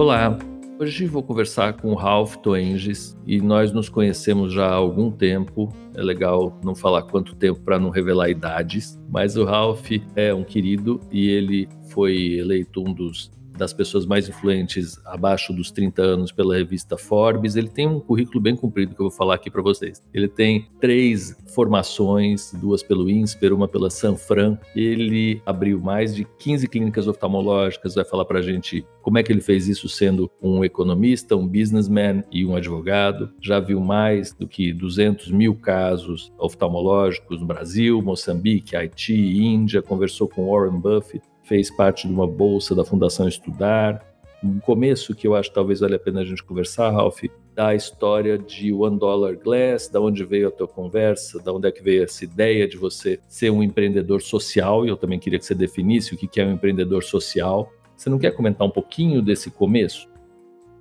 [0.00, 0.34] Olá,
[0.78, 5.70] hoje vou conversar com o Ralph Toenges e nós nos conhecemos já há algum tempo.
[5.94, 10.42] É legal não falar quanto tempo para não revelar idades, mas o Ralph é um
[10.42, 13.30] querido e ele foi eleito um dos
[13.60, 17.56] das pessoas mais influentes abaixo dos 30 anos pela revista Forbes.
[17.56, 20.02] Ele tem um currículo bem comprido que eu vou falar aqui para vocês.
[20.14, 24.56] Ele tem três formações, duas pelo INSPER, uma pela Sanfran.
[24.74, 29.30] Ele abriu mais de 15 clínicas oftalmológicas, vai falar para a gente como é que
[29.30, 33.30] ele fez isso sendo um economista, um businessman e um advogado.
[33.42, 40.26] Já viu mais do que 200 mil casos oftalmológicos no Brasil, Moçambique, Haiti, Índia, conversou
[40.26, 44.06] com Warren Buffett, fez parte de uma bolsa da Fundação Estudar.
[44.42, 47.24] Um começo que eu acho que talvez valha a pena a gente conversar, Ralph,
[47.56, 51.72] da história de One Dollar Glass, da onde veio a tua conversa, da onde é
[51.72, 55.44] que veio essa ideia de você ser um empreendedor social, e eu também queria que
[55.44, 57.68] você definisse o que é um empreendedor social.
[57.96, 60.08] Você não quer comentar um pouquinho desse começo?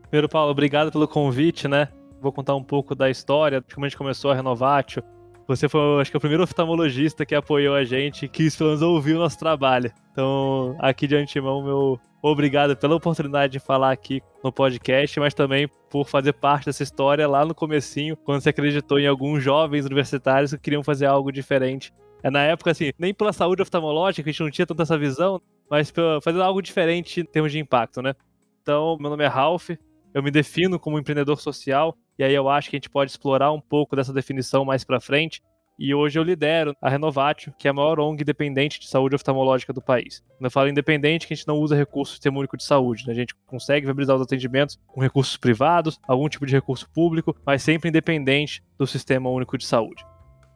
[0.04, 1.90] Primeiro, Paulo, obrigado pelo convite, né?
[2.22, 5.02] Vou contar um pouco da história, de como a gente começou a Renovatio,
[5.50, 9.18] você foi, acho que, o primeiro oftalmologista que apoiou a gente, que pelo menos ouviu
[9.18, 9.92] o nosso trabalho.
[10.12, 15.68] Então, aqui de antemão, meu obrigado pela oportunidade de falar aqui no podcast, mas também
[15.90, 20.52] por fazer parte dessa história lá no comecinho, quando você acreditou em alguns jovens universitários
[20.52, 21.92] que queriam fazer algo diferente.
[22.22, 25.42] É na época, assim, nem pela saúde oftalmológica, a gente não tinha tanta essa visão,
[25.68, 28.14] mas fazer algo diferente em termos de impacto, né?
[28.62, 29.72] Então, meu nome é Ralph,
[30.14, 33.50] eu me defino como empreendedor social, e aí eu acho que a gente pode explorar
[33.54, 35.42] um pouco dessa definição mais para frente.
[35.80, 39.72] E hoje eu lidero a Renovatio, que é a maior ONG independente de saúde oftalmológica
[39.72, 40.22] do país.
[40.38, 43.08] Quando eu falo independente, que a gente não usa recursos do Sistema Único de Saúde.
[43.08, 43.14] Né?
[43.14, 47.64] A gente consegue viabilizar os atendimentos com recursos privados, algum tipo de recurso público, mas
[47.64, 50.06] sempre independente do Sistema Único de Saúde.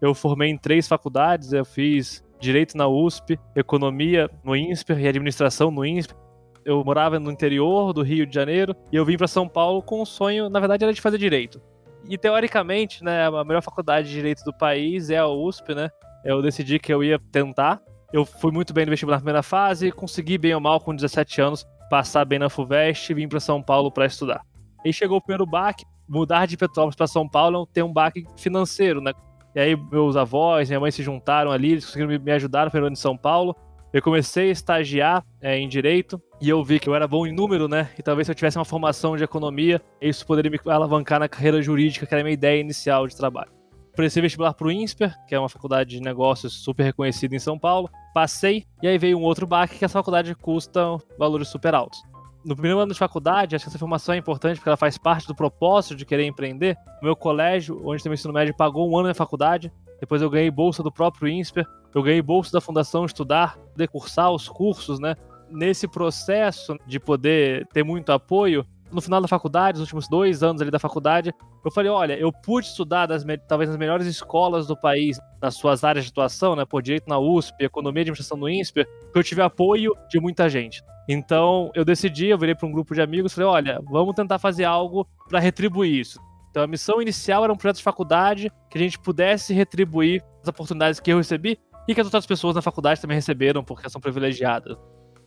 [0.01, 5.71] Eu formei em três faculdades, eu fiz Direito na USP, Economia no INSPER e Administração
[5.71, 6.17] no INSPER
[6.65, 10.01] eu morava no interior do Rio de Janeiro e eu vim para São Paulo com
[10.01, 11.61] o sonho, na verdade, era de fazer direito.
[12.09, 15.89] E teoricamente, né, a melhor faculdade de direito do país é a USP, né?
[16.23, 17.81] Eu decidi que eu ia tentar.
[18.11, 21.41] Eu fui muito bem no vestibular na primeira fase, consegui bem ou mal com 17
[21.41, 24.41] anos passar bem na FUVEST e vim para São Paulo para estudar.
[24.83, 28.25] Aí chegou o primeiro baque, mudar de Petrópolis para São Paulo é ter um baque
[28.35, 29.13] financeiro, né?
[29.55, 32.87] E aí meus avós, minha mãe se juntaram ali, eles conseguiram me ajudar no primeiro
[32.87, 33.55] ano de São Paulo.
[33.93, 37.31] Eu comecei a estagiar é, em direito e eu vi que eu era bom em
[37.31, 37.91] número, né?
[37.95, 41.61] E talvez se eu tivesse uma formação de economia, isso poderia me alavancar na carreira
[41.61, 43.51] jurídica, que era a minha ideia inicial de trabalho.
[43.95, 47.59] Prestei vestibular para o INSPER, que é uma faculdade de negócios super reconhecida em São
[47.59, 47.87] Paulo.
[48.15, 52.01] Passei, e aí veio um outro baque, que essa faculdade custa valores super altos.
[52.43, 55.27] No primeiro ano de faculdade, acho que essa formação é importante porque ela faz parte
[55.27, 56.75] do propósito de querer empreender.
[56.99, 59.71] O meu colégio, onde tem o ensino médio, pagou um ano da faculdade.
[59.99, 61.63] Depois eu ganhei bolsa do próprio INSPER
[61.93, 65.15] eu ganhei bolsa da Fundação Estudar, poder cursar os cursos, né?
[65.49, 70.61] Nesse processo de poder ter muito apoio, no final da faculdade, nos últimos dois anos
[70.61, 71.33] ali da faculdade,
[71.65, 75.83] eu falei, olha, eu pude estudar das, talvez nas melhores escolas do país, nas suas
[75.83, 79.23] áreas de atuação, né, por direito na USP, economia e administração no INSPER, que eu
[79.23, 80.83] tive apoio de muita gente.
[81.07, 84.63] Então, eu decidi, eu virei para um grupo de amigos, falei, olha, vamos tentar fazer
[84.63, 86.19] algo para retribuir isso.
[86.49, 90.47] Então, a missão inicial era um projeto de faculdade que a gente pudesse retribuir as
[90.47, 91.57] oportunidades que eu recebi
[91.87, 94.77] e que as outras pessoas na faculdade também receberam, porque são privilegiadas.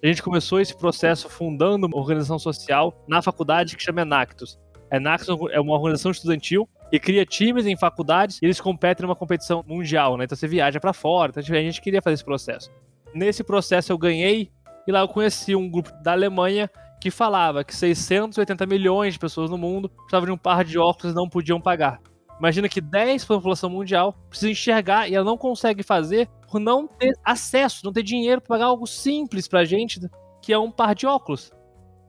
[0.03, 4.59] A gente começou esse processo fundando uma organização social na faculdade que chama Enactus.
[4.93, 9.65] Enactus é uma organização estudantil e cria times em faculdades e eles competem numa competição
[9.67, 10.25] mundial, né?
[10.25, 11.31] Então você viaja para fora.
[11.31, 12.71] Então a gente queria fazer esse processo.
[13.15, 14.51] Nesse processo eu ganhei
[14.87, 16.71] e lá eu conheci um grupo da Alemanha
[17.01, 21.13] que falava que 680 milhões de pessoas no mundo precisavam de um par de óculos
[21.13, 22.01] e não podiam pagar.
[22.39, 26.87] Imagina que 10% da população mundial precisa enxergar e ela não consegue fazer por não
[26.87, 30.01] ter acesso, não ter dinheiro para pagar algo simples pra gente,
[30.43, 31.51] que é um par de óculos.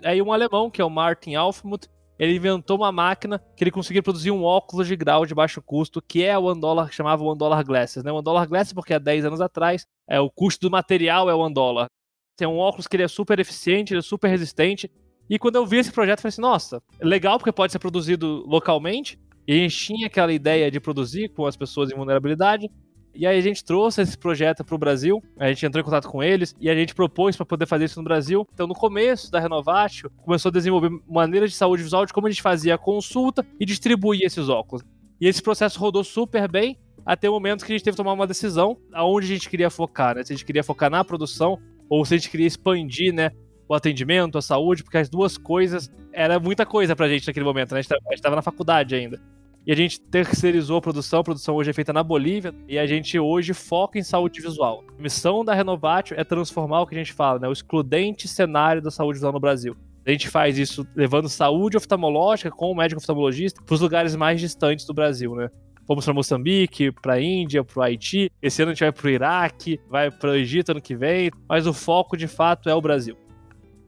[0.04, 1.88] Aí um alemão, que é o Martin Alfmuth,
[2.20, 6.02] ele inventou uma máquina que ele conseguia produzir um óculos de grau de baixo custo,
[6.02, 8.12] que é o One Dollar, que chamava One Dollar Glasses, né?
[8.12, 11.54] One Dollar Glasses porque há 10 anos atrás, é o custo do material é One
[11.54, 11.88] Dollar.
[12.36, 14.92] Tem um óculos que ele é super eficiente, ele é super resistente.
[15.30, 18.44] E quando eu vi esse projeto, eu falei assim, nossa, legal porque pode ser produzido
[18.48, 19.20] localmente.
[19.48, 22.70] E a gente tinha aquela ideia de produzir com as pessoas em vulnerabilidade.
[23.16, 26.08] E aí a gente trouxe esse projeto para o Brasil, a gente entrou em contato
[26.08, 28.48] com eles e a gente propôs para poder fazer isso no Brasil.
[28.54, 32.30] Então, no começo da Renovatio, começou a desenvolver maneiras de saúde visual de como a
[32.30, 34.84] gente fazia a consulta e distribuía esses óculos.
[35.20, 38.14] E esse processo rodou super bem até o momento que a gente teve que tomar
[38.14, 40.24] uma decisão aonde a gente queria focar, né?
[40.24, 41.58] Se a gente queria focar na produção
[41.90, 43.32] ou se a gente queria expandir, né,
[43.68, 47.72] o atendimento, a saúde, porque as duas coisas era muita coisa pra gente naquele momento,
[47.74, 47.80] né?
[47.80, 49.20] A gente estava na faculdade ainda.
[49.68, 52.88] E a gente terceirizou a produção, a produção hoje é feita na Bolívia, e a
[52.88, 54.82] gente hoje foca em saúde visual.
[54.98, 58.82] A missão da Renovatio é transformar o que a gente fala, né, o excludente cenário
[58.82, 59.76] da saúde visual no Brasil.
[60.06, 64.40] A gente faz isso levando saúde oftalmológica com o médico oftalmologista para os lugares mais
[64.40, 65.50] distantes do Brasil, né?
[65.86, 68.32] Fomos para Moçambique, para a Índia, para o Haiti.
[68.42, 71.30] Esse ano a gente vai para o Iraque, vai para o Egito ano que vem,
[71.48, 73.18] mas o foco de fato é o Brasil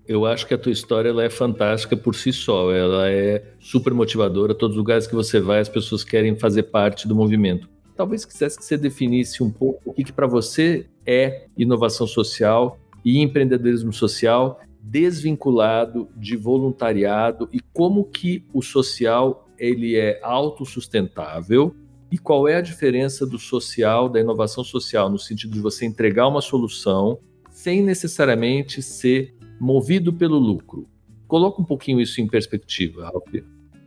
[0.09, 2.73] eu acho que a tua história ela é fantástica por si só.
[2.73, 4.55] Ela é super motivadora.
[4.55, 7.69] Todos os lugares que você vai, as pessoas querem fazer parte do movimento.
[7.95, 12.79] Talvez quisesse que você definisse um pouco o que, que para você é inovação social
[13.05, 21.75] e empreendedorismo social desvinculado de voluntariado e como que o social ele é autossustentável
[22.11, 26.27] e qual é a diferença do social, da inovação social, no sentido de você entregar
[26.27, 27.19] uma solução
[27.51, 30.87] sem necessariamente ser movido pelo lucro.
[31.27, 33.27] Coloca um pouquinho isso em perspectiva, Ralf.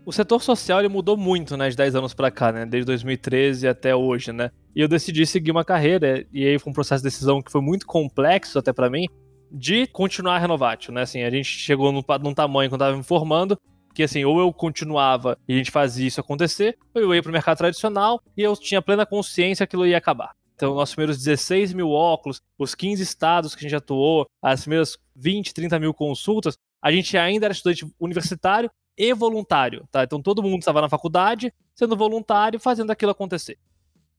[0.05, 3.69] O setor social ele mudou muito, né, de 10 anos para cá, né, desde 2013
[3.69, 4.51] até hoje, né.
[4.75, 7.61] E eu decidi seguir uma carreira e aí foi um processo de decisão que foi
[7.61, 9.07] muito complexo até para mim
[9.51, 11.03] de continuar a né?
[11.03, 13.59] Assim, a gente chegou num, num tamanho quando tava me formando
[13.95, 17.33] que assim, ou eu continuava e a gente fazia isso acontecer, ou eu ia pro
[17.33, 20.33] mercado tradicional e eu tinha plena consciência que aquilo ia acabar.
[20.63, 24.97] Então, nossos primeiros 16 mil óculos, os 15 estados que a gente atuou, as primeiras
[25.17, 30.05] 20, 30 mil consultas, a gente ainda era estudante universitário e voluntário, tá?
[30.05, 33.59] Então todo mundo estava na faculdade, sendo voluntário, fazendo aquilo acontecer.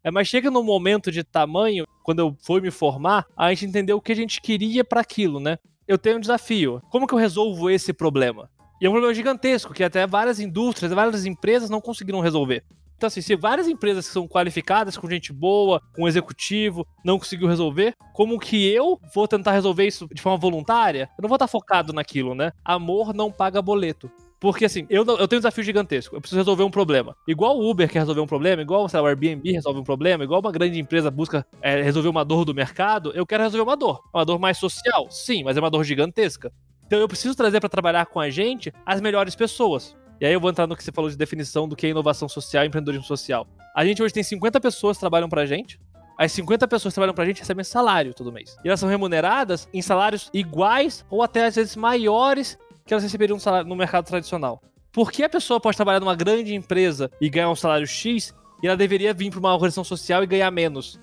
[0.03, 3.95] É, mas chega num momento de tamanho, quando eu fui me formar, a gente entendeu
[3.95, 5.57] o que a gente queria para aquilo, né?
[5.87, 6.81] Eu tenho um desafio.
[6.91, 8.49] Como que eu resolvo esse problema?
[8.81, 12.65] E é um problema gigantesco, que até várias indústrias, várias empresas não conseguiram resolver.
[12.95, 17.47] Então, assim, se várias empresas que são qualificadas, com gente boa, com executivo, não conseguiu
[17.47, 21.09] resolver, como que eu vou tentar resolver isso de forma voluntária?
[21.17, 22.51] Eu não vou estar focado naquilo, né?
[22.63, 24.09] Amor não paga boleto.
[24.43, 26.17] Porque assim, eu, eu tenho um desafio gigantesco.
[26.17, 27.15] Eu preciso resolver um problema.
[27.25, 30.41] Igual o Uber quer resolver um problema, igual lá, o Airbnb resolve um problema, igual
[30.41, 34.01] uma grande empresa busca é, resolver uma dor do mercado, eu quero resolver uma dor.
[34.13, 36.51] Uma dor mais social, sim, mas é uma dor gigantesca.
[36.85, 39.95] Então eu preciso trazer para trabalhar com a gente as melhores pessoas.
[40.19, 42.29] E aí eu vou entrar no que você falou de definição do que é inovação
[42.29, 43.47] social e empreendedorismo social.
[43.75, 45.79] A gente hoje tem 50 pessoas que trabalham pra gente.
[46.17, 48.55] As 50 pessoas que trabalham pra gente recebem salário todo mês.
[48.63, 53.37] E elas são remuneradas em salários iguais ou até às vezes maiores que elas receberiam
[53.65, 54.61] no mercado tradicional.
[54.91, 58.67] Por que a pessoa pode trabalhar numa grande empresa e ganhar um salário X e
[58.67, 60.99] ela deveria vir para uma organização social e ganhar menos?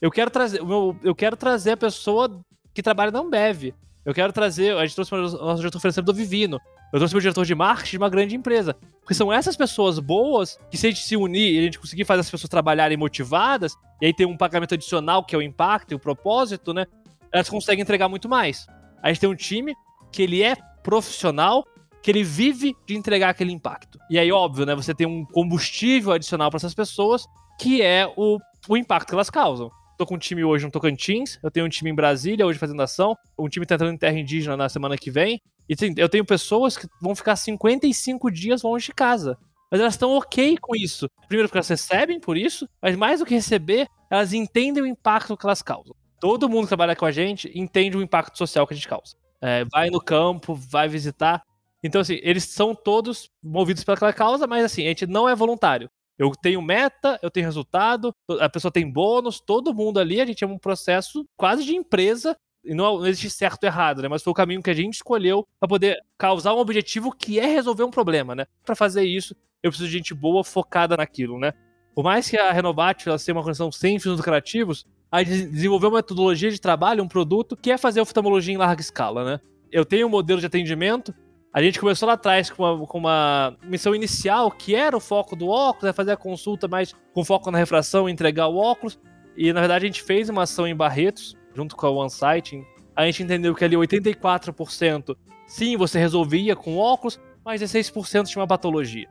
[0.00, 0.60] Eu quero trazer,
[1.02, 2.30] eu quero trazer a pessoa
[2.74, 3.74] que trabalha na Ambev.
[4.04, 6.58] Eu quero trazer, a gente trouxe o nosso diretor financeiro do Vivino.
[6.92, 8.76] Eu trouxe meu diretor de marketing de uma grande empresa.
[9.00, 12.04] Porque são essas pessoas boas que, se a gente se unir e a gente conseguir
[12.04, 15.92] fazer as pessoas trabalharem motivadas, e aí tem um pagamento adicional, que é o impacto
[15.92, 16.86] e o propósito, né?
[17.32, 18.66] Elas conseguem entregar muito mais.
[19.02, 19.74] A gente tem um time
[20.12, 21.64] que ele é profissional,
[22.02, 23.98] que ele vive de entregar aquele impacto.
[24.10, 24.74] E aí, óbvio, né?
[24.74, 27.24] Você tem um combustível adicional para essas pessoas,
[27.58, 29.70] que é o, o impacto que elas causam.
[29.96, 32.80] Tô com um time hoje no Tocantins, eu tenho um time em Brasília hoje fazendo
[32.80, 36.24] ação, um time tá entrando em terra indígena na semana que vem, e eu tenho
[36.24, 39.38] pessoas que vão ficar 55 dias longe de casa.
[39.70, 41.08] Mas elas estão ok com isso.
[41.28, 45.36] Primeiro porque elas recebem por isso, mas mais do que receber, elas entendem o impacto
[45.36, 45.94] que elas causam.
[46.18, 49.14] Todo mundo que trabalha com a gente entende o impacto social que a gente causa.
[49.40, 51.40] É, vai no campo, vai visitar.
[51.84, 55.88] Então, assim, eles são todos movidos pelaquela causa, mas assim, a gente não é voluntário.
[56.18, 60.42] Eu tenho meta, eu tenho resultado, a pessoa tem bônus, todo mundo ali, a gente
[60.42, 64.08] é um processo quase de empresa E não, não existe certo ou errado, né?
[64.08, 67.46] Mas foi o caminho que a gente escolheu para poder causar um objetivo que é
[67.46, 68.46] resolver um problema, né?
[68.64, 71.52] Para fazer isso, eu preciso de gente boa focada naquilo, né?
[71.94, 75.90] Por mais que a Renovat ela seja uma organização sem fins lucrativos, a gente desenvolveu
[75.90, 79.40] uma metodologia de trabalho, um produto, que é fazer oftalmologia em larga escala, né?
[79.72, 81.14] Eu tenho um modelo de atendimento.
[81.52, 85.34] A gente começou lá atrás com uma, com uma missão inicial, que era o foco
[85.34, 89.00] do óculos, é fazer a consulta mais com foco na refração e entregar o óculos.
[89.36, 92.64] E na verdade a gente fez uma ação em Barretos, junto com a OneSight.
[92.94, 95.16] A gente entendeu que ali 84%
[95.46, 99.08] sim, você resolvia com óculos, mas 16% tinha uma patologia.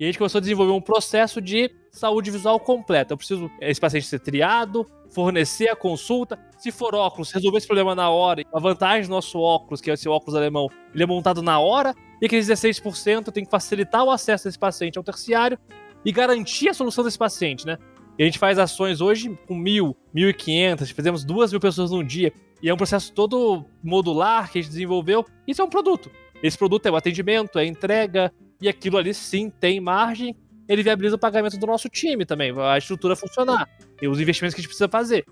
[0.00, 3.12] E a gente começou a desenvolver um processo de saúde visual completa.
[3.12, 6.38] Eu preciso esse paciente ser triado, fornecer a consulta.
[6.58, 8.42] Se for óculos, resolver esse problema na hora.
[8.52, 11.94] A vantagem do nosso óculos, que é esse óculos alemão, ele é montado na hora.
[12.20, 15.58] E aqueles 16% tem que facilitar o acesso desse paciente ao terciário
[16.04, 17.78] e garantir a solução desse paciente, né?
[18.22, 21.90] E a gente faz ações hoje com mil, mil e quinhentas, fizemos duas mil pessoas
[21.90, 22.32] num dia.
[22.62, 25.26] E é um processo todo modular que a gente desenvolveu.
[25.44, 26.08] Isso é um produto.
[26.40, 30.36] Esse produto é o atendimento, é a entrega, e aquilo ali sim tem margem,
[30.68, 33.68] ele viabiliza o pagamento do nosso time também, a estrutura funcionar,
[34.00, 35.24] e os investimentos que a gente precisa fazer.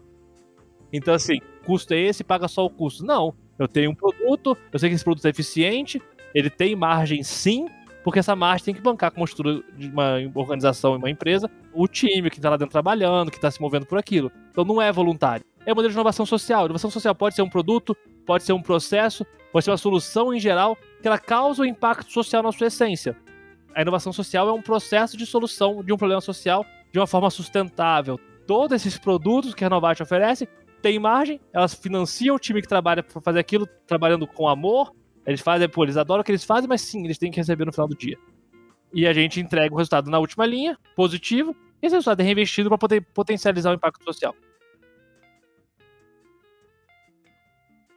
[0.92, 3.04] Então, assim, custo é esse, paga só o custo.
[3.04, 6.02] Não, eu tenho um produto, eu sei que esse produto é eficiente,
[6.35, 7.66] ele tem margem sim,
[8.02, 11.87] porque essa margem tem que bancar uma estrutura de uma organização e uma empresa, o
[11.87, 14.30] time que está lá dentro trabalhando, que está se movendo por aquilo.
[14.50, 15.45] Então não é voluntário.
[15.66, 16.64] É um modelo de inovação social.
[16.64, 20.40] Inovação social pode ser um produto, pode ser um processo, pode ser uma solução em
[20.40, 23.16] geral, que ela causa um impacto social na sua essência.
[23.75, 27.30] A inovação social é um processo de solução de um problema social de uma forma
[27.30, 28.19] sustentável.
[28.47, 30.49] Todos esses produtos que a Renovat oferece
[30.83, 34.92] têm margem, elas financiam o time que trabalha para fazer aquilo, trabalhando com amor.
[35.27, 37.65] Eles fazem, pô, eles adoram o que eles fazem, mas sim, eles têm que receber
[37.65, 38.19] no final do dia.
[38.93, 42.69] E a gente entrega o resultado na última linha, positivo, e esse resultado é reinvestido
[42.69, 44.35] para poder potencializar o impacto social.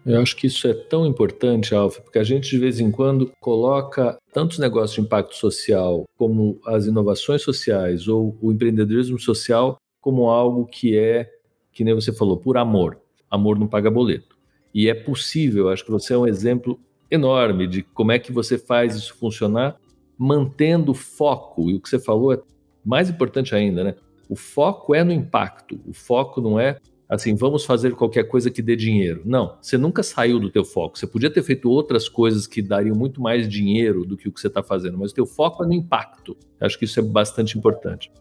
[0.06, 3.32] Eu acho que isso é tão importante, Alfa, porque a gente de vez em quando
[3.40, 10.30] coloca tantos negócios de impacto social, como as inovações sociais ou o empreendedorismo social, como
[10.30, 11.32] algo que é,
[11.72, 13.00] que nem você falou, por amor.
[13.32, 14.38] Amor não paga boleto.
[14.74, 16.78] E é possível, acho que você é um exemplo
[17.14, 19.78] enorme de como é que você faz isso funcionar,
[20.18, 21.70] mantendo foco.
[21.70, 22.40] E o que você falou é
[22.84, 23.96] mais importante ainda, né?
[24.28, 25.80] O foco é no impacto.
[25.86, 29.22] O foco não é assim, vamos fazer qualquer coisa que dê dinheiro.
[29.24, 30.98] Não, você nunca saiu do teu foco.
[30.98, 34.40] Você podia ter feito outras coisas que dariam muito mais dinheiro do que o que
[34.40, 36.36] você está fazendo, mas o teu foco é no impacto.
[36.60, 38.12] Acho que isso é bastante importante.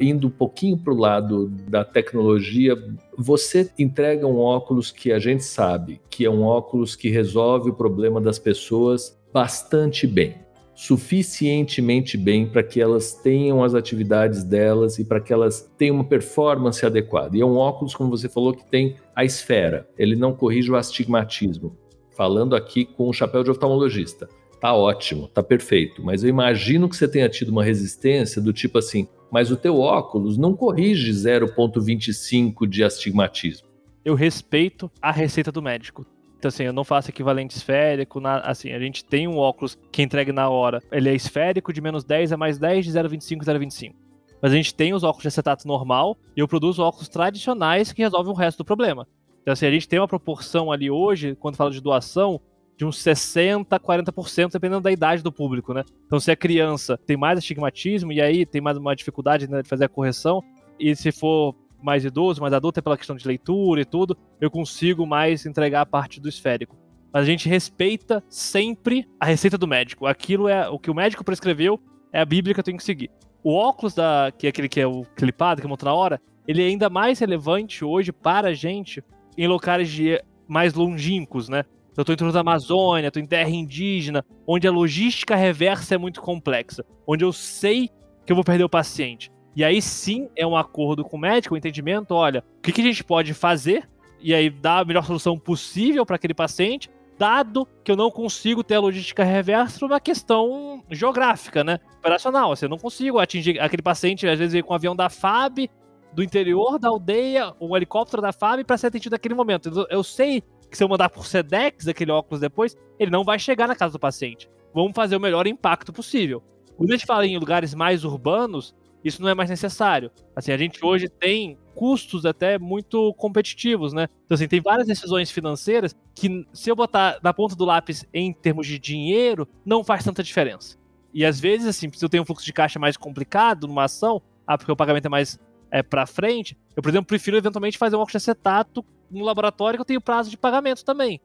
[0.00, 2.74] Indo um pouquinho para o lado da tecnologia,
[3.18, 7.74] você entrega um óculos que a gente sabe que é um óculos que resolve o
[7.74, 10.34] problema das pessoas bastante bem
[10.80, 16.04] suficientemente bem para que elas tenham as atividades delas e para que elas tenham uma
[16.04, 17.36] performance adequada.
[17.36, 20.76] E é um óculos, como você falou, que tem a esfera, ele não corrige o
[20.76, 21.76] astigmatismo.
[22.16, 24.26] Falando aqui com o chapéu de oftalmologista.
[24.58, 28.78] Tá ótimo, tá perfeito, mas eu imagino que você tenha tido uma resistência do tipo
[28.78, 33.68] assim, mas o teu óculos não corrige 0.25 de astigmatismo.
[34.04, 36.06] Eu respeito a receita do médico.
[36.38, 38.18] Então, assim, eu não faço equivalente esférico.
[38.18, 40.82] Na, assim, a gente tem um óculos que entrega na hora.
[40.90, 43.94] Ele é esférico de menos 10 a mais 10 de 0,25 a 0,25.
[44.40, 48.00] Mas a gente tem os óculos de acetato normal e eu produzo óculos tradicionais que
[48.00, 49.06] resolvem o resto do problema.
[49.42, 52.40] Então, assim, a gente tem uma proporção ali hoje, quando fala de doação,
[52.80, 55.84] de uns 60% a 40%, dependendo da idade do público, né?
[56.06, 59.68] Então, se a criança tem mais astigmatismo e aí tem mais uma dificuldade né, de
[59.68, 60.42] fazer a correção,
[60.78, 64.50] e se for mais idoso, mais adulto, é pela questão de leitura e tudo, eu
[64.50, 66.74] consigo mais entregar a parte do esférico.
[67.12, 70.06] Mas a gente respeita sempre a receita do médico.
[70.06, 71.78] Aquilo é o que o médico prescreveu,
[72.10, 73.10] é a Bíblia que eu tenho que seguir.
[73.44, 76.18] O óculos da que é aquele que é o clipado, que é outra hora,
[76.48, 79.04] ele é ainda mais relevante hoje para a gente
[79.36, 80.18] em locais de
[80.48, 81.66] mais longínquos, né?
[81.96, 86.84] Eu estou em Amazônia, estou em terra indígena, onde a logística reversa é muito complexa,
[87.06, 87.90] onde eu sei
[88.24, 89.30] que eu vou perder o paciente.
[89.56, 92.80] E aí sim é um acordo com o médico, um entendimento, olha, o que, que
[92.80, 93.88] a gente pode fazer
[94.20, 98.62] e aí dar a melhor solução possível para aquele paciente, dado que eu não consigo
[98.62, 101.78] ter a logística reversa por uma questão geográfica, né?
[101.98, 102.52] Operacional.
[102.52, 105.68] Assim, eu não consigo atingir aquele paciente, às vezes, com um avião da FAB,
[106.12, 109.86] do interior da aldeia, um helicóptero da FAB para ser atendido naquele momento.
[109.90, 113.66] Eu sei que se eu mandar por SEDEX aquele óculos depois, ele não vai chegar
[113.66, 114.48] na casa do paciente.
[114.72, 116.42] Vamos fazer o melhor impacto possível.
[116.76, 118.74] Quando a gente fala em lugares mais urbanos,
[119.04, 120.10] isso não é mais necessário.
[120.34, 124.08] Assim, a gente hoje tem custos até muito competitivos, né?
[124.24, 128.32] Então, assim, tem várias decisões financeiras que, se eu botar na ponta do lápis em
[128.32, 130.78] termos de dinheiro, não faz tanta diferença.
[131.12, 134.22] E às vezes, assim, se eu tenho um fluxo de caixa mais complicado numa ação,
[134.46, 135.38] ah, porque o pagamento é mais
[135.70, 139.76] é, para frente, eu, por exemplo, prefiro eventualmente fazer um óculos de acetato no laboratório
[139.76, 141.20] que eu tenho prazo de pagamento também.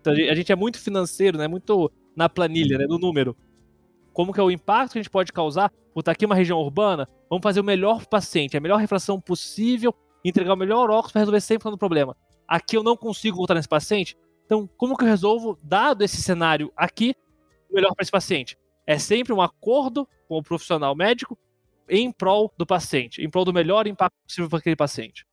[0.00, 1.46] Então a gente é muito financeiro, né?
[1.46, 2.86] Muito na planilha, né?
[2.88, 3.36] No número.
[4.12, 6.58] Como que é o impacto que a gente pode causar por estar aqui uma região
[6.58, 7.08] urbana?
[7.28, 9.94] Vamos fazer o melhor para o paciente, a melhor refração possível,
[10.24, 12.16] entregar o melhor óculos para resolver sempre o problema.
[12.48, 16.72] Aqui eu não consigo voltar nesse paciente, então como que eu resolvo, dado esse cenário
[16.76, 17.14] aqui,
[17.70, 18.58] o melhor para esse paciente?
[18.84, 21.38] É sempre um acordo com o profissional médico
[21.88, 25.24] em prol do paciente, em prol do melhor impacto possível para aquele paciente.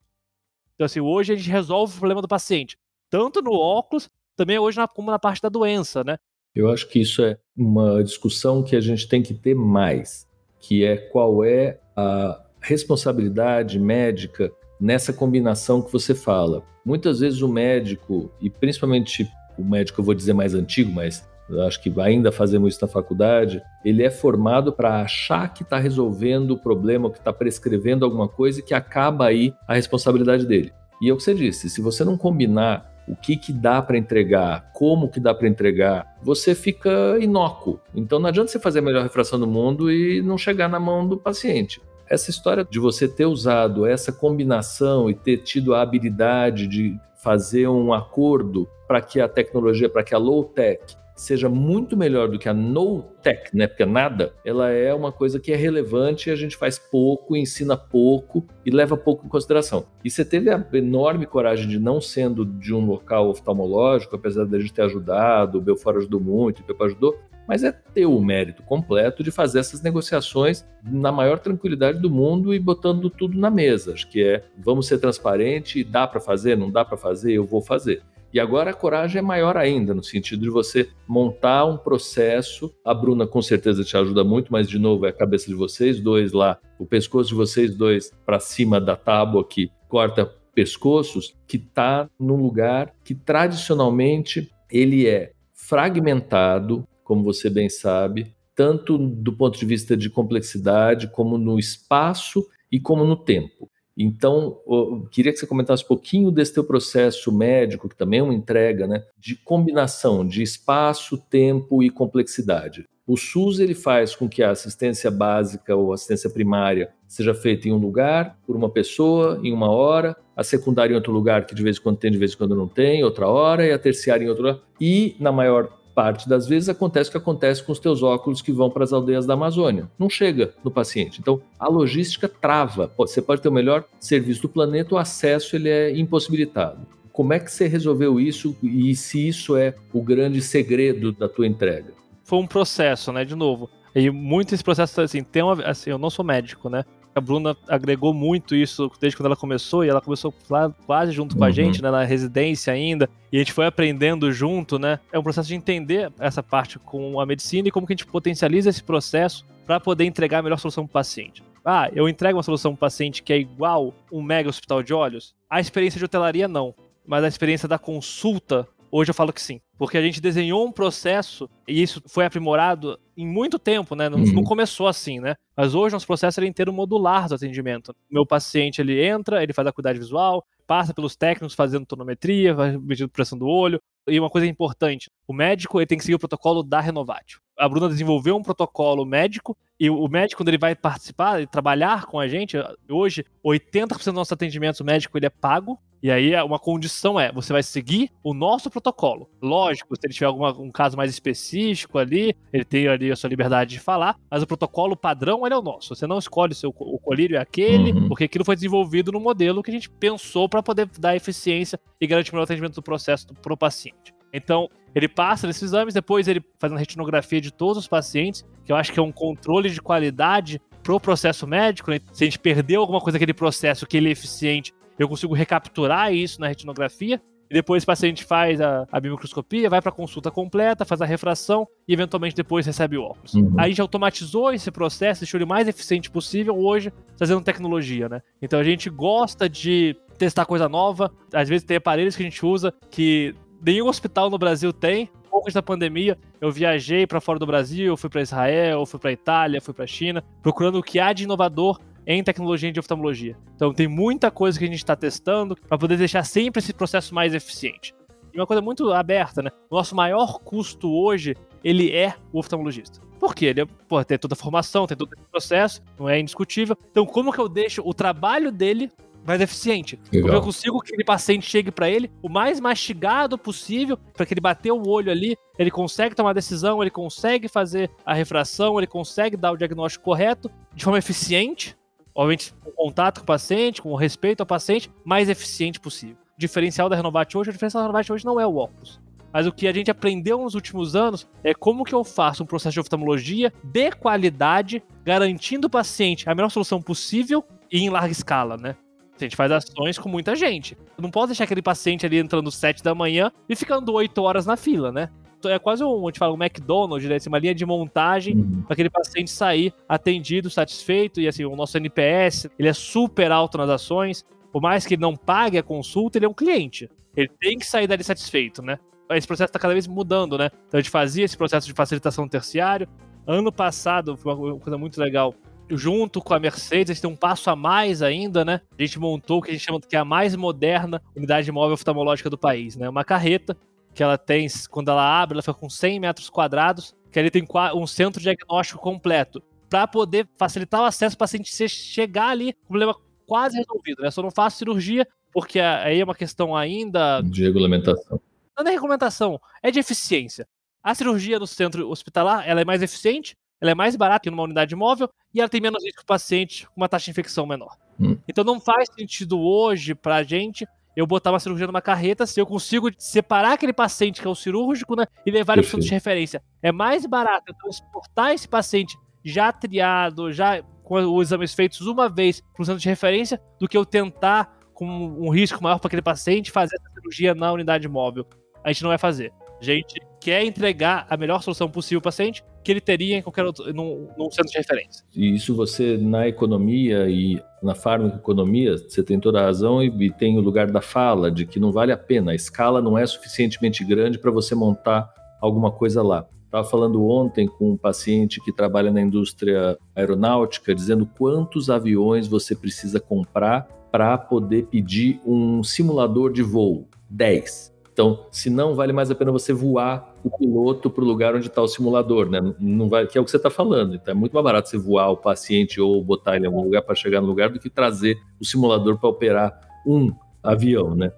[0.77, 2.77] Então, assim, hoje a gente resolve o problema do paciente,
[3.09, 6.17] tanto no óculos, também hoje na, como na parte da doença, né?
[6.53, 10.27] Eu acho que isso é uma discussão que a gente tem que ter mais,
[10.59, 16.63] que é qual é a responsabilidade médica nessa combinação que você fala.
[16.85, 21.27] Muitas vezes o médico, e principalmente o médico, eu vou dizer mais antigo, mas
[21.65, 26.51] acho que ainda fazemos isso na faculdade, ele é formado para achar que está resolvendo
[26.51, 30.73] o problema, que está prescrevendo alguma coisa e que acaba aí a responsabilidade dele.
[31.01, 33.97] E é o que você disse, se você não combinar o que, que dá para
[33.97, 37.79] entregar, como que dá para entregar, você fica inócuo.
[37.95, 41.07] Então não adianta você fazer a melhor refração do mundo e não chegar na mão
[41.07, 41.81] do paciente.
[42.09, 47.67] Essa história de você ter usado essa combinação e ter tido a habilidade de fazer
[47.67, 52.37] um acordo para que a tecnologia, para que a low tech seja muito melhor do
[52.37, 53.65] que a no tech, né?
[53.67, 57.75] Porque nada, ela é uma coisa que é relevante e a gente faz pouco, ensina
[57.75, 59.87] pouco e leva pouco em consideração.
[60.05, 64.59] E você teve a enorme coragem de não sendo de um local oftalmológico, apesar da
[64.59, 68.61] gente ter ajudado, o Belfort ajudou muito, o Pepe ajudou, mas é teu o mérito
[68.61, 73.93] completo de fazer essas negociações na maior tranquilidade do mundo e botando tudo na mesa.
[73.93, 77.61] Acho que é, vamos ser transparente, dá para fazer, não dá para fazer, eu vou
[77.61, 78.03] fazer.
[78.33, 82.73] E agora a coragem é maior ainda, no sentido de você montar um processo.
[82.83, 85.99] A Bruna com certeza te ajuda muito, mas de novo é a cabeça de vocês
[85.99, 91.57] dois lá, o pescoço de vocês dois para cima da tábua que corta pescoços, que
[91.57, 99.57] está num lugar que tradicionalmente ele é fragmentado, como você bem sabe, tanto do ponto
[99.57, 103.69] de vista de complexidade, como no espaço e como no tempo.
[103.97, 108.23] Então, eu queria que você comentasse um pouquinho desse teu processo médico, que também é
[108.23, 112.85] uma entrega, né, de combinação de espaço, tempo e complexidade.
[113.07, 117.71] O SUS ele faz com que a assistência básica ou assistência primária seja feita em
[117.71, 121.63] um lugar, por uma pessoa, em uma hora, a secundária em outro lugar, que de
[121.63, 124.25] vez em quando tem, de vez em quando não tem, outra hora, e a terciária
[124.25, 124.59] em outro lugar.
[124.79, 128.51] E, na maior parte das vezes acontece o que acontece com os teus óculos que
[128.51, 129.89] vão para as aldeias da Amazônia.
[129.97, 131.19] Não chega no paciente.
[131.19, 132.91] Então, a logística trava.
[132.95, 136.85] Você pode ter o melhor serviço do planeta, o acesso ele é impossibilitado.
[137.11, 141.47] Como é que você resolveu isso e se isso é o grande segredo da tua
[141.47, 141.95] entrega?
[142.23, 143.25] Foi um processo, né?
[143.25, 143.67] De novo.
[143.95, 146.85] E muito esse processo, assim, tem uma, assim, eu não sou médico, né?
[147.17, 151.35] A Bruna agregou muito isso desde quando ela começou, e ela começou lá quase junto
[151.35, 151.53] com a uhum.
[151.53, 154.99] gente, né, na residência ainda, e a gente foi aprendendo junto, né?
[155.11, 158.05] É um processo de entender essa parte com a medicina e como que a gente
[158.05, 161.43] potencializa esse processo para poder entregar a melhor solução para o paciente.
[161.65, 164.93] Ah, eu entrego uma solução para o paciente que é igual um mega hospital de
[164.93, 165.35] olhos?
[165.49, 166.73] A experiência de hotelaria não,
[167.05, 169.61] mas a experiência da consulta Hoje eu falo que sim.
[169.77, 174.09] Porque a gente desenhou um processo e isso foi aprimorado em muito tempo, né?
[174.09, 174.33] Não, uhum.
[174.33, 175.35] não começou assim, né?
[175.55, 177.95] Mas hoje nosso processo é inteiro modular do atendimento.
[178.09, 183.07] Meu paciente, ele entra, ele faz a cuidade visual, passa pelos técnicos fazendo tonometria, medindo
[183.07, 183.79] pressão do olho.
[184.07, 187.39] E uma coisa importante, o médico ele tem que seguir o protocolo da Renovatio.
[187.55, 192.05] A Bruna desenvolveu um protocolo médico e o médico, quando ele vai participar e trabalhar
[192.05, 192.57] com a gente,
[192.89, 195.77] hoje, 80% do nosso atendimento médico ele é pago.
[196.01, 199.29] E aí, uma condição é: você vai seguir o nosso protocolo.
[199.41, 203.29] Lógico, se ele tiver algum um caso mais específico ali, ele tem ali a sua
[203.29, 205.95] liberdade de falar, mas o protocolo padrão ele é o nosso.
[205.95, 208.07] Você não escolhe se o, o colírio é aquele, uhum.
[208.07, 212.07] porque aquilo foi desenvolvido no modelo que a gente pensou para poder dar eficiência e
[212.07, 214.15] garantir o melhor atendimento do processo para o paciente.
[214.33, 218.71] Então, ele passa nesses exames, depois ele faz uma retinografia de todos os pacientes, que
[218.71, 221.91] eu acho que é um controle de qualidade pro processo médico.
[221.91, 221.99] Né?
[222.11, 226.13] Se a gente perdeu alguma coisa naquele processo que ele é eficiente, eu consigo recapturar
[226.13, 227.21] isso na retinografia.
[227.49, 231.05] E depois o paciente faz a, a biomicroscopia, vai para a consulta completa, faz a
[231.05, 233.33] refração e eventualmente depois recebe o óculos.
[233.35, 233.53] Uhum.
[233.57, 238.09] Aí a gente automatizou esse processo, deixou ele o mais eficiente possível hoje, fazendo tecnologia,
[238.09, 238.21] né?
[238.41, 241.09] Então a gente gosta de testar coisa nova.
[241.33, 245.09] Às vezes tem aparelhos que a gente usa que nenhum hospital no Brasil tem.
[245.29, 249.61] Pouco da pandemia, eu viajei para fora do Brasil, fui para Israel, fui para Itália,
[249.61, 253.35] fui para China, procurando o que há de inovador em tecnologia de oftalmologia.
[253.53, 257.13] Então tem muita coisa que a gente está testando para poder deixar sempre esse processo
[257.13, 257.93] mais eficiente.
[258.33, 259.49] E uma coisa muito aberta, né?
[259.69, 263.01] O nosso maior custo hoje, ele é o oftalmologista.
[263.19, 263.47] Por quê?
[263.47, 266.77] Ele pô, tem toda a formação, tem todo esse processo, não é indiscutível.
[266.89, 268.89] Então como que eu deixo o trabalho dele
[269.27, 269.99] mais eficiente.
[270.11, 270.35] Legal.
[270.35, 274.39] eu consigo que aquele paciente chegue para ele o mais mastigado possível, para que ele
[274.39, 278.87] bater o olho ali, ele consegue tomar a decisão, ele consegue fazer a refração, ele
[278.87, 281.75] consegue dar o diagnóstico correto de forma eficiente,
[282.17, 286.17] obviamente com contato com o paciente, com respeito ao paciente, mais eficiente possível.
[286.35, 288.99] O diferencial da Renovate hoje, a diferença da Renovate hoje não é o óculos.
[289.31, 292.45] Mas o que a gente aprendeu nos últimos anos é como que eu faço um
[292.45, 298.11] processo de oftalmologia de qualidade, garantindo o paciente a melhor solução possível e em larga
[298.11, 298.75] escala, né?
[299.15, 300.77] A gente faz ações com muita gente.
[300.97, 304.45] não posso deixar aquele paciente ali entrando às 7 da manhã e ficando 8 horas
[304.45, 305.09] na fila, né?
[305.45, 307.15] É quase um, a gente fala, um McDonald's, né?
[307.15, 308.61] Assim, uma linha de montagem uhum.
[308.63, 311.21] para aquele paciente sair atendido, satisfeito.
[311.21, 314.25] E assim, o nosso NPS, ele é super alto nas ações.
[314.51, 316.89] Por mais que ele não pague a consulta, ele é um cliente.
[317.15, 318.79] Ele tem que sair dali satisfeito, né?
[319.11, 320.49] Esse processo está cada vez mudando, né?
[320.67, 322.87] Então a gente fazia esse processo de facilitação terciário.
[323.25, 325.33] Ano passado, foi uma coisa muito legal
[325.69, 328.61] junto com a Mercedes, a gente tem um passo a mais ainda, né?
[328.77, 331.73] A gente montou o que a gente chama que é a mais moderna unidade móvel
[331.73, 332.87] oftalmológica do país, né?
[332.87, 333.57] Uma carreta
[333.97, 337.43] que ela tem, quando ela abre, ela fica com 100 metros quadrados, que ali tem
[337.73, 342.95] um centro diagnóstico completo, para poder facilitar o acesso para o paciente chegar ali, problema
[343.25, 344.11] quase resolvido, né?
[344.11, 347.21] Só não faço cirurgia, porque aí é uma questão ainda...
[347.21, 348.21] De regulamentação.
[348.55, 350.47] Não é regulamentação, é de eficiência.
[350.83, 354.43] A cirurgia no centro hospitalar, ela é mais eficiente, ela é mais barata que numa
[354.43, 357.47] unidade móvel e ela tem menos risco para o paciente com uma taxa de infecção
[357.47, 357.75] menor.
[357.99, 358.15] Hum.
[358.27, 362.41] Então não faz sentido hoje para a gente eu botar uma cirurgia numa carreta se
[362.41, 365.83] eu consigo separar aquele paciente que é o cirúrgico né, e levar ele para ponto
[365.83, 366.41] de referência.
[366.59, 372.09] É mais barato eu transportar esse paciente já triado, já com os exames feitos uma
[372.09, 375.87] vez para o centro de referência, do que eu tentar, com um risco maior para
[375.87, 378.25] aquele paciente, fazer essa cirurgia na unidade móvel.
[378.63, 379.31] A gente não vai fazer.
[379.59, 383.21] A gente quer entregar a melhor solução possível para o paciente que ele teria em
[383.21, 385.05] qualquer outro, num, num centro de referência.
[385.15, 390.11] E isso você, na economia e na farmacoeconomia, você tem toda a razão e, e
[390.11, 393.05] tem o lugar da fala, de que não vale a pena, a escala não é
[393.05, 395.09] suficientemente grande para você montar
[395.41, 396.27] alguma coisa lá.
[396.45, 402.55] Estava falando ontem com um paciente que trabalha na indústria aeronáutica, dizendo quantos aviões você
[402.55, 406.87] precisa comprar para poder pedir um simulador de voo.
[407.09, 407.73] 10.
[407.97, 411.47] Então, se não, vale mais a pena você voar o piloto para o lugar onde
[411.47, 412.39] está o simulador, né?
[412.59, 413.95] Não vai, que é o que você está falando.
[413.95, 416.83] Então, é muito mais barato você voar o paciente ou botar ele em algum lugar
[416.83, 420.11] para chegar no lugar do que trazer o simulador para operar um
[420.43, 421.11] avião, né?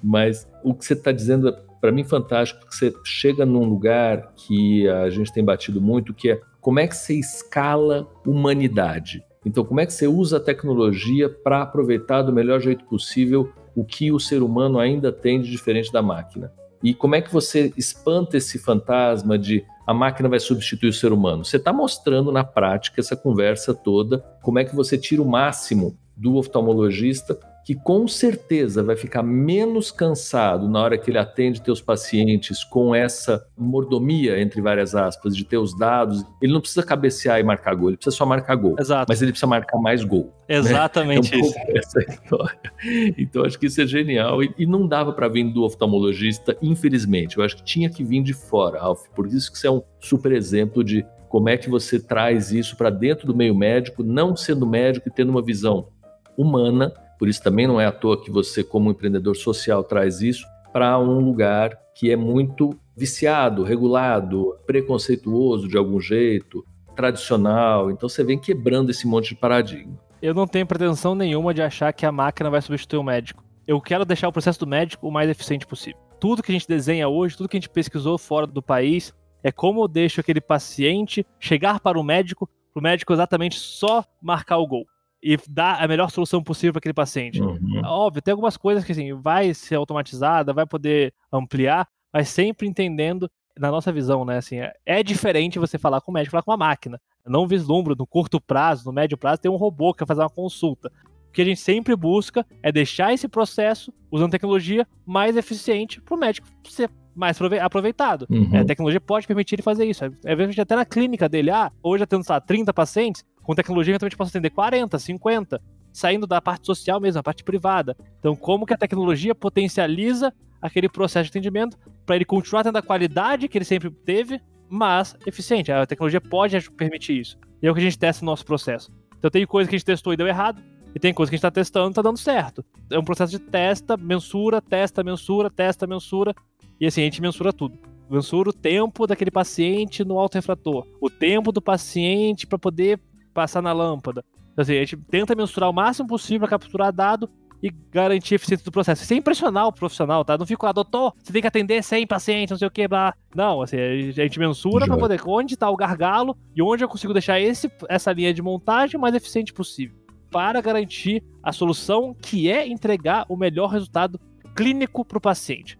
[0.00, 4.32] Mas o que você está dizendo é, para mim, fantástico, porque você chega num lugar
[4.36, 9.24] que a gente tem batido muito, que é como é que você escala humanidade.
[9.44, 13.84] Então, como é que você usa a tecnologia para aproveitar do melhor jeito possível o
[13.84, 16.52] que o ser humano ainda tem de diferente da máquina.
[16.82, 21.12] E como é que você espanta esse fantasma de a máquina vai substituir o ser
[21.12, 21.44] humano?
[21.44, 25.96] Você está mostrando na prática essa conversa toda, como é que você tira o máximo
[26.16, 31.80] do oftalmologista que com certeza vai ficar menos cansado na hora que ele atende teus
[31.80, 36.24] pacientes com essa mordomia, entre várias aspas, de ter os dados.
[36.40, 38.76] Ele não precisa cabecear e marcar gol, ele precisa só marcar gol.
[38.78, 39.06] Exato.
[39.08, 40.32] Mas ele precisa marcar mais gol.
[40.48, 40.56] Né?
[40.56, 41.38] Exatamente né?
[41.38, 41.58] é um isso.
[41.68, 42.72] Essa história.
[43.16, 47.38] Então acho que isso é genial e, e não dava para vir do oftalmologista, infelizmente.
[47.38, 49.06] Eu acho que tinha que vir de fora, Ralf.
[49.14, 52.76] Por isso que você é um super exemplo de como é que você traz isso
[52.76, 55.88] para dentro do meio médico, não sendo médico e tendo uma visão
[56.36, 60.44] humana por isso também não é à toa que você, como empreendedor social, traz isso
[60.72, 67.92] para um lugar que é muito viciado, regulado, preconceituoso de algum jeito, tradicional.
[67.92, 69.96] Então você vem quebrando esse monte de paradigma.
[70.20, 73.44] Eu não tenho pretensão nenhuma de achar que a máquina vai substituir o médico.
[73.68, 76.00] Eu quero deixar o processo do médico o mais eficiente possível.
[76.18, 79.52] Tudo que a gente desenha hoje, tudo que a gente pesquisou fora do país, é
[79.52, 84.56] como eu deixo aquele paciente chegar para o médico, para o médico exatamente só marcar
[84.56, 84.84] o gol
[85.22, 87.40] e dar a melhor solução possível para aquele paciente.
[87.40, 87.82] Uhum.
[87.84, 93.30] Óbvio, tem algumas coisas que assim, vai ser automatizada, vai poder ampliar, mas sempre entendendo,
[93.58, 96.50] na nossa visão, né, assim, é, é diferente você falar com o médico, falar com
[96.50, 97.00] uma máquina.
[97.24, 100.22] Eu não vislumbro no curto prazo, no médio prazo, ter um robô que vai fazer
[100.22, 100.90] uma consulta.
[101.28, 106.14] O que a gente sempre busca é deixar esse processo, usando tecnologia, mais eficiente para
[106.14, 108.26] o médico ser mais aproveitado.
[108.30, 108.50] Uhum.
[108.52, 110.04] É, a tecnologia pode permitir ele fazer isso.
[110.24, 113.92] É vezes até na clínica dele, ah, hoje atendo, sei lá, 30 pacientes, com tecnologia,
[113.92, 115.60] eventualmente posso atender 40, 50,
[115.92, 117.96] saindo da parte social mesmo, a parte privada.
[118.18, 121.76] Então, como que a tecnologia potencializa aquele processo de atendimento
[122.06, 125.72] para ele continuar tendo a qualidade que ele sempre teve, mas eficiente.
[125.72, 127.36] A tecnologia pode permitir isso.
[127.60, 128.92] E é o que a gente testa no nosso processo.
[129.18, 130.62] Então, tem coisa que a gente testou e deu errado,
[130.94, 132.64] e tem coisa que a gente está testando e está dando certo.
[132.90, 136.34] É um processo de testa, mensura, testa, mensura, testa, mensura.
[136.80, 137.78] E assim, a gente mensura tudo.
[138.10, 143.00] Mensura o tempo daquele paciente no autorrefrator, o tempo do paciente para poder
[143.32, 144.24] passar na lâmpada.
[144.52, 147.28] Então, assim, a gente tenta mensurar o máximo possível para capturar dado
[147.62, 149.04] e garantir a eficiência do processo.
[149.04, 150.36] Sem impressionar o profissional, tá?
[150.36, 153.14] Não fica lá, doutor, você tem que atender 100 pacientes, não sei o que, blá.
[153.34, 157.12] Não, assim, a gente mensura para poder onde está o gargalo e onde eu consigo
[157.12, 159.96] deixar esse, essa linha de montagem o mais eficiente possível.
[160.30, 164.18] Para garantir a solução que é entregar o melhor resultado
[164.54, 165.78] clínico para o paciente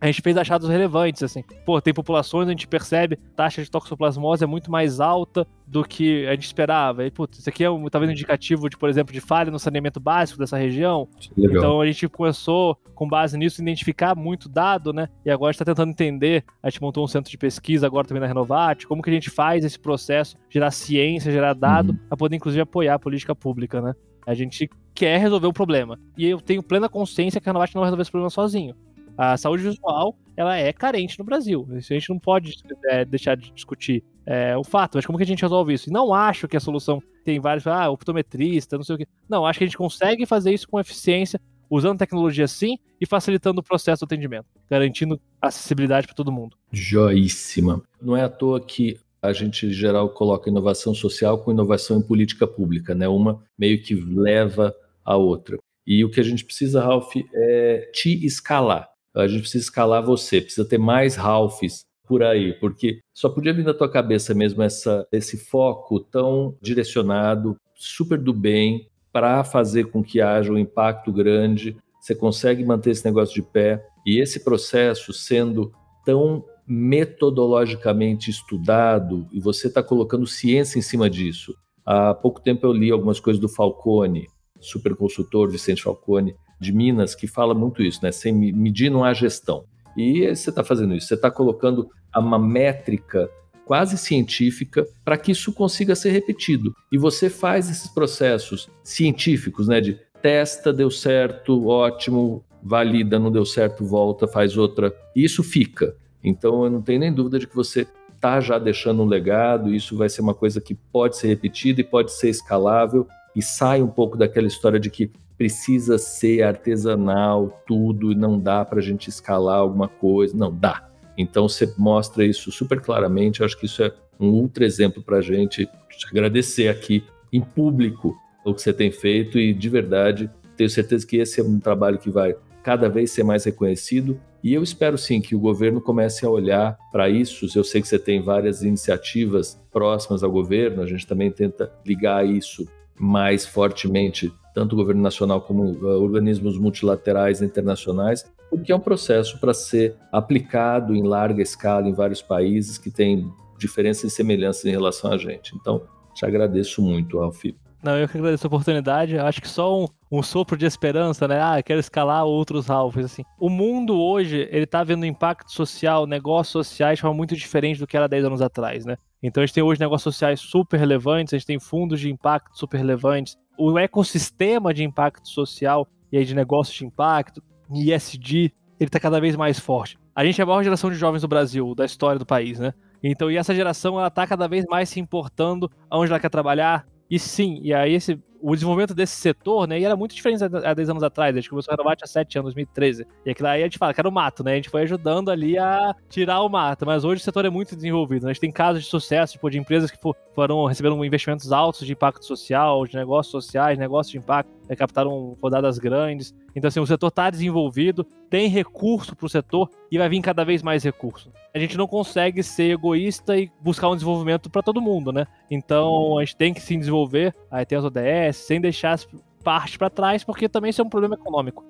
[0.00, 1.42] a gente fez achados relevantes, assim.
[1.64, 5.46] Pô, tem populações onde a gente percebe a taxa de toxoplasmose é muito mais alta
[5.66, 7.04] do que a gente esperava.
[7.04, 9.58] E, putz, isso aqui é um, talvez um indicativo de, por exemplo, de falha no
[9.58, 11.08] saneamento básico dessa região.
[11.36, 11.56] Legal.
[11.56, 15.08] Então a gente começou, com base nisso, a identificar muito dado, né?
[15.24, 16.44] E agora a gente está tentando entender.
[16.62, 19.30] A gente montou um centro de pesquisa agora também na Renovate, como que a gente
[19.30, 21.98] faz esse processo, gerar ciência, gerar dado, uhum.
[22.08, 23.94] para poder, inclusive, apoiar a política pública, né?
[24.26, 25.98] A gente quer resolver o problema.
[26.16, 28.74] E eu tenho plena consciência que a Renovate não vai resolver esse problema sozinho.
[29.18, 31.66] A saúde visual, ela é carente no Brasil.
[31.72, 32.54] Isso a gente não pode
[32.84, 34.04] é, deixar de discutir.
[34.24, 35.90] É o fato, mas como que a gente resolve isso?
[35.90, 39.08] E não acho que a solução tem vários, ah, optometrista, não sei o quê.
[39.28, 43.60] Não, acho que a gente consegue fazer isso com eficiência, usando tecnologia sim e facilitando
[43.60, 46.56] o processo do atendimento, garantindo acessibilidade para todo mundo.
[46.70, 47.82] Joíssima.
[48.00, 52.02] Não é à toa que a gente, em geral, coloca inovação social com inovação em
[52.02, 53.08] política pública, né?
[53.08, 54.72] Uma meio que leva
[55.04, 55.58] a outra.
[55.84, 58.88] E o que a gente precisa, Ralph, é te escalar
[59.24, 63.64] a gente precisa escalar você, precisa ter mais Ralphs por aí, porque só podia vir
[63.64, 70.02] da tua cabeça mesmo essa, esse foco tão direcionado, super do bem, para fazer com
[70.02, 71.76] que haja um impacto grande.
[72.00, 75.72] Você consegue manter esse negócio de pé e esse processo sendo
[76.04, 81.54] tão metodologicamente estudado e você está colocando ciência em cima disso.
[81.84, 84.26] Há pouco tempo eu li algumas coisas do Falcone,
[84.60, 88.12] super consultor Vicente Falcone, de Minas que fala muito isso, né?
[88.12, 89.64] Sem medir não há gestão.
[89.96, 93.28] E você está fazendo isso, você está colocando uma métrica
[93.64, 96.74] quase científica para que isso consiga ser repetido.
[96.90, 99.80] E você faz esses processos científicos, né?
[99.80, 104.94] De testa, deu certo, ótimo, valida, não deu certo, volta, faz outra.
[105.14, 105.94] E isso fica.
[106.22, 109.96] Então eu não tenho nem dúvida de que você está já deixando um legado, isso
[109.96, 113.86] vai ser uma coisa que pode ser repetida e pode ser escalável e sai um
[113.86, 119.08] pouco daquela história de que precisa ser artesanal, tudo, e não dá para a gente
[119.08, 120.36] escalar alguma coisa.
[120.36, 120.90] Não, dá.
[121.16, 123.40] Então você mostra isso super claramente.
[123.40, 125.66] Eu acho que isso é um ultra exemplo para a gente.
[125.66, 131.06] Te agradecer aqui em público o que você tem feito e de verdade tenho certeza
[131.06, 134.98] que esse é um trabalho que vai cada vez ser mais reconhecido e eu espero
[134.98, 137.46] sim que o governo comece a olhar para isso.
[137.54, 142.26] Eu sei que você tem várias iniciativas próximas ao governo, a gente também tenta ligar
[142.26, 142.66] isso
[142.98, 149.38] mais fortemente tanto o governo nacional como uh, organismos multilaterais internacionais, porque é um processo
[149.38, 154.72] para ser aplicado em larga escala em vários países que têm diferenças e semelhanças em
[154.72, 155.54] relação a gente.
[155.54, 157.54] Então, te agradeço muito, Alfio.
[157.84, 159.16] Não, eu que agradeço a oportunidade.
[159.16, 161.40] Acho que só um, um sopro de esperança, né?
[161.40, 163.22] Ah, quero escalar outros Ralphs, assim.
[163.38, 167.86] O mundo hoje, ele tá vendo impacto social, negócios sociais de forma muito diferente do
[167.86, 168.96] que era 10 anos atrás, né?
[169.22, 172.58] Então a gente tem hoje negócios sociais super relevantes, a gente tem fundos de impacto
[172.58, 178.88] super relevantes, o ecossistema de impacto social e aí de negócios de impacto, ESG, ele
[178.88, 179.98] está cada vez mais forte.
[180.14, 182.72] A gente é a maior geração de jovens do Brasil, da história do país, né?
[183.02, 186.86] Então, e essa geração, ela tá cada vez mais se importando aonde ela quer trabalhar.
[187.10, 190.74] E sim, e aí esse, o desenvolvimento desse setor, né, e era muito diferente há
[190.74, 193.62] 10 anos atrás, a gente começou a renovar há 7 anos, 2013, e aquilo aí
[193.62, 196.42] a gente fala que era o mato, né, a gente foi ajudando ali a tirar
[196.42, 198.30] o mato, mas hoje o setor é muito desenvolvido, né?
[198.30, 199.98] a gente tem casos de sucesso, tipo, de empresas que
[200.38, 205.36] foram, receberam investimentos altos de impacto social, de negócios sociais, negócios de impacto, né, captaram
[205.42, 210.08] rodadas grandes, então assim, o setor está desenvolvido, tem recurso para o setor e vai
[210.08, 211.32] vir cada vez mais recurso.
[211.52, 215.26] A gente não consegue ser egoísta e buscar um desenvolvimento para todo mundo, né?
[215.50, 219.08] Então a gente tem que se desenvolver, aí tem as ODS, sem deixar as
[219.42, 221.64] partes para trás, porque também isso é um problema econômico.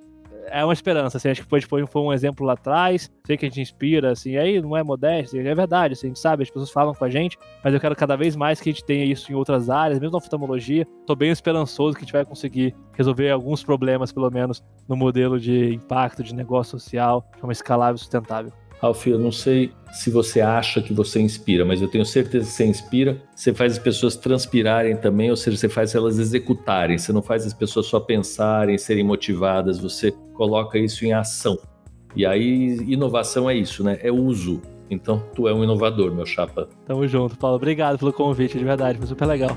[0.50, 3.46] É uma esperança, assim, acho que foi, foi, foi um exemplo lá atrás, sei que
[3.46, 6.50] a gente inspira, assim, aí não é modéstia, é verdade, assim, a gente sabe, as
[6.50, 9.04] pessoas falam com a gente, mas eu quero cada vez mais que a gente tenha
[9.04, 12.74] isso em outras áreas, mesmo na oftalmologia, tô bem esperançoso que a gente vai conseguir
[12.92, 17.98] resolver alguns problemas, pelo menos, no modelo de impacto de negócio social, de forma escalável
[17.98, 18.52] sustentável.
[18.80, 22.52] Ralf, eu não sei se você acha que você inspira, mas eu tenho certeza que
[22.52, 23.20] você inspira.
[23.34, 26.98] Você faz as pessoas transpirarem também, ou seja, você faz elas executarem.
[26.98, 31.58] Você não faz as pessoas só pensarem, serem motivadas, você coloca isso em ação.
[32.14, 33.98] E aí, inovação é isso, né?
[34.02, 34.62] É uso.
[34.90, 36.68] Então, tu é um inovador, meu chapa.
[36.86, 37.56] Tamo junto, Paulo.
[37.56, 38.98] Obrigado pelo convite, de verdade.
[38.98, 39.56] Foi super legal.